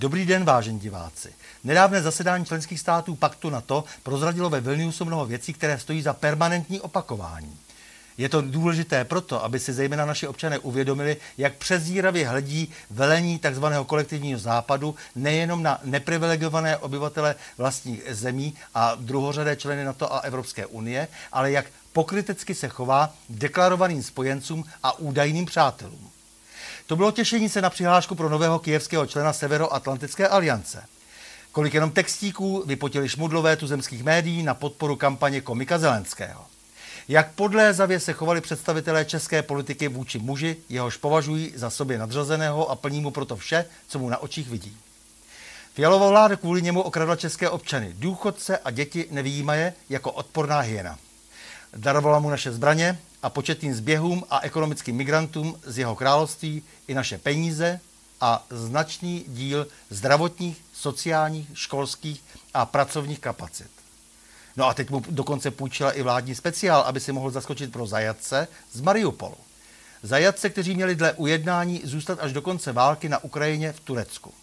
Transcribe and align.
Dobrý 0.00 0.26
den, 0.26 0.44
vážení 0.44 0.78
diváci. 0.78 1.32
Nedávné 1.64 2.02
zasedání 2.02 2.44
členských 2.44 2.80
států 2.80 3.14
paktu 3.14 3.50
NATO 3.50 3.84
prozradilo 4.02 4.50
ve 4.50 4.60
Vilniusu 4.60 5.04
mnoho 5.04 5.26
věcí, 5.26 5.52
které 5.52 5.78
stojí 5.78 6.02
za 6.02 6.12
permanentní 6.12 6.80
opakování. 6.80 7.58
Je 8.20 8.28
to 8.28 8.42
důležité 8.42 9.04
proto, 9.04 9.44
aby 9.44 9.58
si 9.58 9.72
zejména 9.72 10.06
naši 10.06 10.26
občané 10.26 10.58
uvědomili, 10.58 11.16
jak 11.38 11.54
přezíravě 11.54 12.28
hledí 12.28 12.72
velení 12.90 13.38
tzv. 13.38 13.64
kolektivního 13.86 14.38
západu 14.38 14.94
nejenom 15.14 15.62
na 15.62 15.80
neprivilegované 15.84 16.76
obyvatele 16.76 17.34
vlastních 17.58 18.02
zemí 18.08 18.54
a 18.74 18.94
druhořadé 18.94 19.56
členy 19.56 19.84
NATO 19.84 20.14
a 20.14 20.18
Evropské 20.18 20.66
unie, 20.66 21.08
ale 21.32 21.50
jak 21.50 21.66
pokrytecky 21.92 22.54
se 22.54 22.68
chová 22.68 23.14
deklarovaným 23.28 24.02
spojencům 24.02 24.64
a 24.82 24.98
údajným 24.98 25.46
přátelům. 25.46 26.10
To 26.86 26.96
bylo 26.96 27.10
těšení 27.10 27.48
se 27.48 27.62
na 27.62 27.70
přihlášku 27.70 28.14
pro 28.14 28.28
nového 28.28 28.58
kijevského 28.58 29.06
člena 29.06 29.32
Severoatlantické 29.32 30.28
aliance. 30.28 30.84
Kolik 31.52 31.74
jenom 31.74 31.90
textíků 31.90 32.62
vypotili 32.66 33.08
šmudlové 33.08 33.56
tuzemských 33.56 34.04
médií 34.04 34.42
na 34.42 34.54
podporu 34.54 34.96
kampaně 34.96 35.40
komika 35.40 35.78
Zelenského. 35.78 36.46
Jak 37.10 37.32
podlézavě 37.32 38.00
se 38.00 38.12
chovali 38.12 38.40
představitelé 38.40 39.04
české 39.04 39.42
politiky 39.42 39.88
vůči 39.88 40.18
muži, 40.18 40.56
jehož 40.68 40.96
považují 40.96 41.52
za 41.56 41.70
sobě 41.70 41.98
nadřazeného 41.98 42.70
a 42.70 42.76
plní 42.76 43.00
mu 43.00 43.10
proto 43.10 43.36
vše, 43.36 43.64
co 43.88 43.98
mu 43.98 44.08
na 44.08 44.18
očích 44.18 44.48
vidí. 44.48 44.76
Fialová 45.74 46.08
vláda 46.08 46.36
kvůli 46.36 46.62
němu 46.62 46.82
okradla 46.82 47.16
české 47.16 47.50
občany, 47.50 47.94
důchodce 47.98 48.58
a 48.58 48.70
děti 48.70 49.06
nevýjímaje 49.10 49.74
jako 49.88 50.12
odporná 50.12 50.60
hyena. 50.60 50.98
Darovala 51.76 52.18
mu 52.18 52.30
naše 52.30 52.52
zbraně 52.52 52.98
a 53.22 53.30
početným 53.30 53.74
zběhům 53.74 54.24
a 54.30 54.40
ekonomickým 54.40 54.96
migrantům 54.96 55.60
z 55.66 55.78
jeho 55.78 55.96
království 55.96 56.62
i 56.88 56.94
naše 56.94 57.18
peníze 57.18 57.80
a 58.20 58.46
značný 58.50 59.24
díl 59.28 59.66
zdravotních, 59.90 60.62
sociálních, 60.72 61.48
školských 61.54 62.24
a 62.54 62.66
pracovních 62.66 63.20
kapacit. 63.20 63.79
No 64.56 64.66
a 64.66 64.74
teď 64.74 64.90
mu 64.90 65.02
dokonce 65.10 65.50
půjčila 65.50 65.92
i 65.92 66.02
vládní 66.02 66.34
speciál, 66.34 66.80
aby 66.80 67.00
si 67.00 67.12
mohl 67.12 67.30
zaskočit 67.30 67.72
pro 67.72 67.86
zajatce 67.86 68.48
z 68.72 68.80
Mariupolu. 68.80 69.36
Zajatce, 70.02 70.50
kteří 70.50 70.74
měli 70.74 70.94
dle 70.94 71.12
ujednání 71.12 71.80
zůstat 71.84 72.18
až 72.20 72.32
do 72.32 72.42
konce 72.42 72.72
války 72.72 73.08
na 73.08 73.24
Ukrajině 73.24 73.72
v 73.72 73.80
Turecku. 73.80 74.34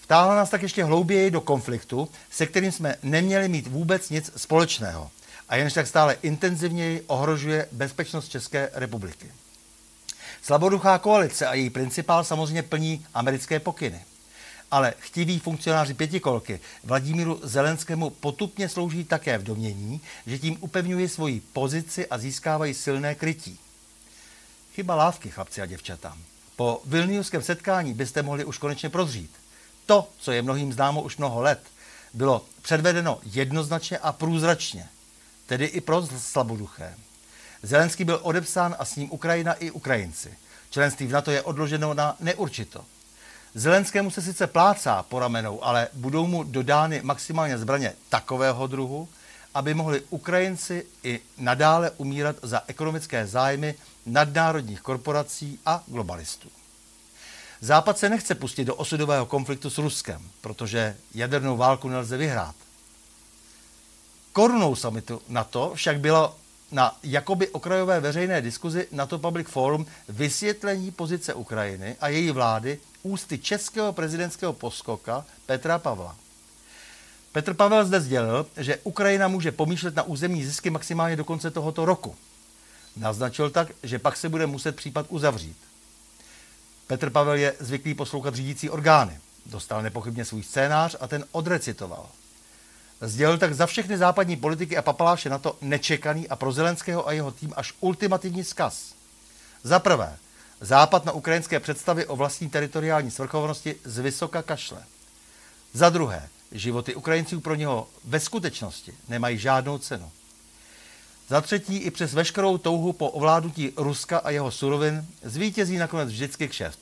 Vtáhla 0.00 0.34
nás 0.34 0.50
tak 0.50 0.62
ještě 0.62 0.84
hlouběji 0.84 1.30
do 1.30 1.40
konfliktu, 1.40 2.08
se 2.30 2.46
kterým 2.46 2.72
jsme 2.72 2.96
neměli 3.02 3.48
mít 3.48 3.66
vůbec 3.66 4.10
nic 4.10 4.30
společného 4.36 5.10
a 5.48 5.56
jenž 5.56 5.72
tak 5.72 5.86
stále 5.86 6.16
intenzivněji 6.22 7.04
ohrožuje 7.06 7.68
bezpečnost 7.72 8.28
České 8.28 8.70
republiky. 8.74 9.32
Slaboduchá 10.42 10.98
koalice 10.98 11.46
a 11.46 11.54
její 11.54 11.70
principál 11.70 12.24
samozřejmě 12.24 12.62
plní 12.62 13.06
americké 13.14 13.60
pokyny 13.60 14.04
ale 14.70 14.94
chtiví 14.98 15.38
funkcionáři 15.38 15.94
pětikolky 15.94 16.60
Vladimíru 16.84 17.40
Zelenskému 17.42 18.10
potupně 18.10 18.68
slouží 18.68 19.04
také 19.04 19.38
v 19.38 19.42
domění, 19.42 20.00
že 20.26 20.38
tím 20.38 20.56
upevňují 20.60 21.08
svoji 21.08 21.40
pozici 21.40 22.06
a 22.06 22.18
získávají 22.18 22.74
silné 22.74 23.14
krytí. 23.14 23.58
Chyba 24.74 24.94
lávky, 24.94 25.30
chlapci 25.30 25.62
a 25.62 25.66
děvčata. 25.66 26.18
Po 26.56 26.82
vilniuském 26.84 27.42
setkání 27.42 27.94
byste 27.94 28.22
mohli 28.22 28.44
už 28.44 28.58
konečně 28.58 28.88
prozřít. 28.88 29.30
To, 29.86 30.08
co 30.18 30.32
je 30.32 30.42
mnohým 30.42 30.72
známo 30.72 31.02
už 31.02 31.16
mnoho 31.16 31.42
let, 31.42 31.60
bylo 32.14 32.44
předvedeno 32.62 33.20
jednoznačně 33.24 33.98
a 33.98 34.12
průzračně, 34.12 34.88
tedy 35.46 35.64
i 35.64 35.80
pro 35.80 36.06
slaboduché. 36.06 36.94
Zelenský 37.62 38.04
byl 38.04 38.20
odepsán 38.22 38.76
a 38.78 38.84
s 38.84 38.96
ním 38.96 39.12
Ukrajina 39.12 39.52
i 39.52 39.70
Ukrajinci. 39.70 40.34
Členství 40.70 41.06
v 41.06 41.12
NATO 41.12 41.30
je 41.30 41.42
odloženo 41.42 41.94
na 41.94 42.16
neurčito. 42.20 42.84
Zelenskému 43.54 44.10
se 44.10 44.22
sice 44.22 44.46
plácá 44.46 45.02
po 45.02 45.18
ramenou, 45.18 45.64
ale 45.64 45.88
budou 45.92 46.26
mu 46.26 46.42
dodány 46.42 47.00
maximálně 47.02 47.58
zbraně 47.58 47.92
takového 48.08 48.66
druhu, 48.66 49.08
aby 49.54 49.74
mohli 49.74 50.02
Ukrajinci 50.10 50.86
i 51.02 51.20
nadále 51.38 51.90
umírat 51.90 52.36
za 52.42 52.62
ekonomické 52.66 53.26
zájmy 53.26 53.74
nadnárodních 54.06 54.80
korporací 54.80 55.58
a 55.66 55.82
globalistů. 55.86 56.48
Západ 57.60 57.98
se 57.98 58.08
nechce 58.08 58.34
pustit 58.34 58.64
do 58.64 58.74
osudového 58.74 59.26
konfliktu 59.26 59.70
s 59.70 59.78
Ruskem, 59.78 60.22
protože 60.40 60.96
jadernou 61.14 61.56
válku 61.56 61.88
nelze 61.88 62.16
vyhrát. 62.16 62.54
Korunou 64.32 64.74
summitu 64.74 65.22
NATO 65.28 65.72
však 65.74 66.00
bylo 66.00 66.36
na 66.74 66.96
jakoby 67.02 67.48
okrajové 67.48 68.00
veřejné 68.00 68.42
diskuzi 68.42 68.88
NATO 68.92 69.18
Public 69.18 69.48
Forum 69.48 69.86
vysvětlení 70.08 70.90
pozice 70.90 71.34
Ukrajiny 71.34 71.96
a 72.00 72.08
její 72.08 72.30
vlády 72.30 72.78
ústy 73.02 73.38
českého 73.38 73.92
prezidentského 73.92 74.52
poskoka 74.52 75.24
Petra 75.46 75.78
Pavla. 75.78 76.16
Petr 77.32 77.54
Pavel 77.54 77.84
zde 77.84 78.00
sdělil, 78.00 78.46
že 78.56 78.78
Ukrajina 78.84 79.28
může 79.28 79.52
pomýšlet 79.52 79.96
na 79.96 80.02
územní 80.02 80.44
zisky 80.44 80.70
maximálně 80.70 81.16
do 81.16 81.24
konce 81.24 81.50
tohoto 81.50 81.84
roku. 81.84 82.16
Naznačil 82.96 83.50
tak, 83.50 83.68
že 83.82 83.98
pak 83.98 84.16
se 84.16 84.28
bude 84.28 84.46
muset 84.46 84.76
případ 84.76 85.06
uzavřít. 85.08 85.56
Petr 86.86 87.10
Pavel 87.10 87.34
je 87.34 87.54
zvyklý 87.60 87.94
poslouchat 87.94 88.34
řídící 88.34 88.70
orgány. 88.70 89.20
Dostal 89.46 89.82
nepochybně 89.82 90.24
svůj 90.24 90.42
scénář 90.42 90.96
a 91.00 91.08
ten 91.08 91.24
odrecitoval. 91.32 92.08
Sdělil 93.00 93.38
tak 93.38 93.54
za 93.54 93.66
všechny 93.66 93.98
západní 93.98 94.36
politiky 94.36 94.76
a 94.76 94.82
papaláše 94.82 95.28
na 95.28 95.38
to 95.38 95.56
nečekaný 95.60 96.28
a 96.28 96.36
pro 96.36 96.52
Zelenského 96.52 97.08
a 97.08 97.12
jeho 97.12 97.30
tým 97.30 97.52
až 97.56 97.72
ultimativní 97.80 98.42
vzkaz. 98.42 98.94
Za 99.62 99.78
prvé, 99.78 100.16
Západ 100.60 101.04
na 101.04 101.12
ukrajinské 101.12 101.60
představy 101.60 102.06
o 102.06 102.16
vlastní 102.16 102.50
teritoriální 102.50 103.10
svrchovanosti 103.10 103.76
z 103.84 103.98
vysoka 103.98 104.42
kašle. 104.42 104.84
Za 105.72 105.90
druhé, 105.90 106.28
životy 106.52 106.94
Ukrajinců 106.94 107.40
pro 107.40 107.54
něho 107.54 107.88
ve 108.04 108.20
skutečnosti 108.20 108.94
nemají 109.08 109.38
žádnou 109.38 109.78
cenu. 109.78 110.10
Za 111.28 111.40
třetí, 111.40 111.76
i 111.76 111.90
přes 111.90 112.14
veškerou 112.14 112.58
touhu 112.58 112.92
po 112.92 113.08
ovládnutí 113.08 113.72
Ruska 113.76 114.18
a 114.18 114.30
jeho 114.30 114.50
surovin 114.50 115.06
zvítězí 115.22 115.76
nakonec 115.76 116.08
vždycky 116.08 116.48
kšeft. 116.48 116.80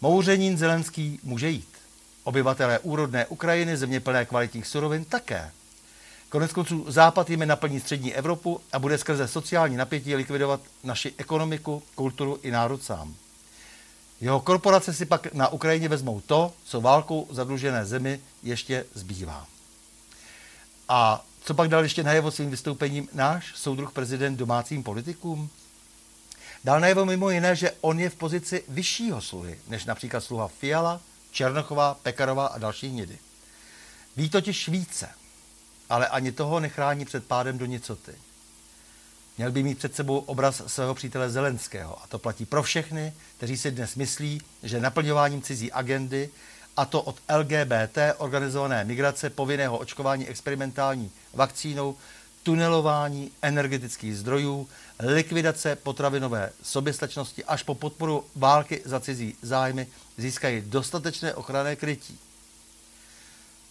Mouřenín 0.00 0.58
Zelenský 0.58 1.20
může 1.22 1.50
jít. 1.50 1.81
Obyvatelé 2.24 2.78
úrodné 2.78 3.26
Ukrajiny, 3.26 3.76
země 3.76 4.00
plné 4.00 4.24
kvalitních 4.24 4.66
surovin 4.66 5.04
také. 5.04 5.50
Konec 6.28 6.52
konců 6.52 6.84
Západ 6.88 7.30
jimi 7.30 7.46
naplní 7.46 7.80
střední 7.80 8.14
Evropu 8.14 8.60
a 8.72 8.78
bude 8.78 8.98
skrze 8.98 9.28
sociální 9.28 9.76
napětí 9.76 10.14
likvidovat 10.14 10.60
naši 10.84 11.14
ekonomiku, 11.16 11.82
kulturu 11.94 12.38
i 12.42 12.50
národ 12.50 12.82
sám. 12.82 13.14
Jeho 14.20 14.40
korporace 14.40 14.94
si 14.94 15.06
pak 15.06 15.34
na 15.34 15.48
Ukrajině 15.48 15.88
vezmou 15.88 16.20
to, 16.20 16.52
co 16.64 16.80
válkou 16.80 17.28
zadlužené 17.30 17.86
zemi 17.86 18.20
ještě 18.42 18.84
zbývá. 18.94 19.46
A 20.88 21.24
co 21.44 21.54
pak 21.54 21.68
dal 21.68 21.82
ještě 21.82 22.02
najevo 22.02 22.30
svým 22.30 22.50
vystoupením 22.50 23.08
náš 23.12 23.52
soudruh 23.54 23.92
prezident 23.92 24.36
domácím 24.36 24.82
politikům? 24.82 25.50
Dal 26.64 26.80
najevo 26.80 27.04
mimo 27.04 27.30
jiné, 27.30 27.56
že 27.56 27.70
on 27.80 28.00
je 28.00 28.10
v 28.10 28.16
pozici 28.16 28.64
vyššího 28.68 29.20
sluhy, 29.20 29.58
než 29.68 29.84
například 29.84 30.20
sluha 30.20 30.48
Fiala, 30.48 31.00
Černochová, 31.32 31.94
Pekarová 31.94 32.46
a 32.46 32.58
další 32.58 32.88
hnědy. 32.88 33.18
Ví 34.16 34.30
totiž 34.30 34.68
více– 34.68 35.08
ale 35.92 36.08
ani 36.08 36.32
toho 36.32 36.60
nechrání 36.60 37.04
před 37.04 37.24
pádem 37.26 37.58
do 37.58 37.66
nicoty. 37.66 38.12
Měl 39.38 39.52
by 39.52 39.62
mít 39.62 39.78
před 39.78 39.94
sebou 39.94 40.18
obraz 40.18 40.62
svého 40.66 40.94
přítele 40.94 41.30
Zelenského 41.30 42.02
a 42.02 42.06
to 42.06 42.18
platí 42.18 42.44
pro 42.46 42.62
všechny, 42.62 43.12
kteří 43.36 43.56
si 43.56 43.70
dnes 43.70 43.94
myslí, 43.94 44.42
že 44.62 44.80
naplňováním 44.80 45.42
cizí 45.42 45.72
agendy, 45.72 46.30
a 46.76 46.84
to 46.84 47.02
od 47.02 47.16
LGBT, 47.36 47.98
organizované 48.18 48.84
migrace, 48.84 49.30
povinného 49.30 49.78
očkování 49.78 50.28
experimentální 50.28 51.10
vakcínou, 51.34 51.96
tunelování 52.42 53.30
energetických 53.42 54.16
zdrojů, 54.16 54.68
likvidace 55.00 55.76
potravinové 55.76 56.52
soběstačnosti 56.62 57.44
až 57.44 57.62
po 57.62 57.74
podporu 57.74 58.24
války 58.36 58.82
za 58.84 59.00
cizí 59.00 59.36
zájmy 59.42 59.86
získají 60.18 60.62
dostatečné 60.66 61.34
ochranné 61.34 61.76
krytí. 61.76 62.18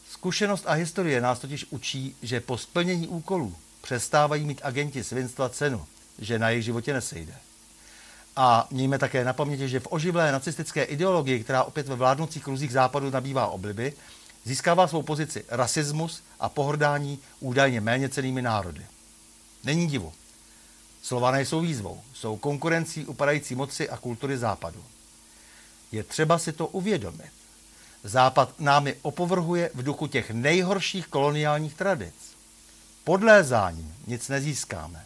Zkušenost 0.10 0.64
a 0.68 0.74
historie 0.74 1.22
nás 1.22 1.40
totiž 1.40 1.66
učí, 1.70 2.16
že 2.22 2.40
po 2.40 2.58
splnění 2.58 3.08
úkolů 3.08 3.56
přestávají 3.82 4.46
mít 4.46 4.62
agenti 4.64 5.04
svinstva 5.04 5.50
cenu, 5.50 5.86
že 6.20 6.40
na 6.40 6.50
jejich 6.50 6.66
životě 6.66 6.94
nesejde. 6.94 7.34
A 8.36 8.68
mějme 8.72 9.00
také 9.00 9.26
na 9.26 9.34
paměti, 9.34 9.70
že 9.70 9.80
v 9.80 9.88
oživlé 9.90 10.32
nacistické 10.32 10.84
ideologii, 10.84 11.44
která 11.44 11.64
opět 11.64 11.88
ve 11.88 11.96
vládnoucích 11.96 12.44
kruzích 12.44 12.72
západu 12.72 13.10
nabývá 13.10 13.48
obliby, 13.48 13.94
získává 14.44 14.88
svou 14.88 15.02
pozici 15.02 15.46
rasismus 15.50 16.24
a 16.40 16.50
pohrdání 16.50 17.20
údajně 17.40 17.82
méně 17.82 18.10
cenými 18.10 18.42
národy. 18.42 18.86
Není 19.64 19.88
divu. 19.88 20.14
Slované 21.02 21.42
jsou 21.46 21.62
výzvou, 21.62 22.02
jsou 22.14 22.38
konkurencí 22.38 23.06
upadající 23.06 23.56
moci 23.56 23.90
a 23.90 23.98
kultury 23.98 24.38
západu. 24.38 24.84
Je 25.92 26.04
třeba 26.04 26.40
si 26.40 26.52
to 26.52 26.68
uvědomit. 26.68 27.32
Západ 28.04 28.60
námi 28.60 28.96
opovrhuje 29.02 29.72
v 29.74 29.84
duchu 29.84 30.08
těch 30.08 30.32
nejhorších 30.32 31.08
koloniálních 31.08 31.74
tradic. 31.74 32.16
Podlézáním 33.04 33.96
nic 34.08 34.30
nezískáme. 34.30 35.06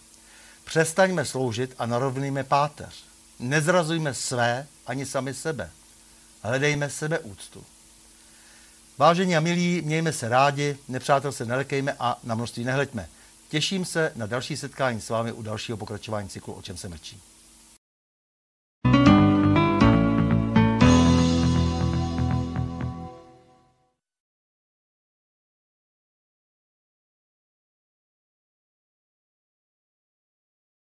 Přestaňme 0.64 1.26
sloužit 1.26 1.76
a 1.78 1.86
narovnejme 1.86 2.44
páteř. 2.44 3.04
Nezrazujme 3.40 4.14
své 4.14 4.68
ani 4.88 5.06
sami 5.06 5.34
sebe. 5.34 5.72
Hledejme 6.42 6.90
sebe 6.90 7.20
úctu. 7.20 7.66
Vážení 8.98 9.38
a 9.38 9.40
milí, 9.40 9.82
mějme 9.82 10.14
se 10.14 10.30
rádi, 10.30 10.78
nepřátel 10.88 11.32
se 11.32 11.46
nelekejme 11.46 11.96
a 12.00 12.20
na 12.24 12.36
množství 12.36 12.64
nehleďme. 12.64 13.08
Těším 13.50 13.86
se 13.86 14.12
na 14.16 14.26
další 14.26 14.58
setkání 14.58 15.02
s 15.02 15.10
vámi 15.10 15.32
u 15.32 15.42
dalšího 15.42 15.78
pokračování 15.78 16.30
cyklu 16.30 16.54
O 16.54 16.62
čem 16.62 16.78
se 16.78 16.90
mlčí. 16.90 17.22